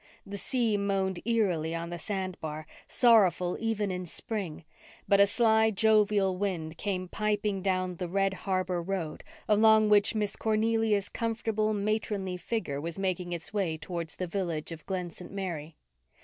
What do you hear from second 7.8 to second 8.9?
the red harbour